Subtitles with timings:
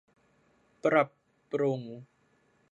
[0.83, 1.09] ปรับ
[1.51, 1.81] ปรุง